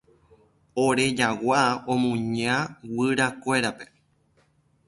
[0.83, 1.59] Ore jagua
[1.93, 2.55] omuña
[2.95, 3.85] guyrakuérape.